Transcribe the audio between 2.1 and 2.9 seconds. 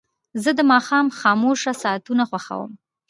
خوښوم.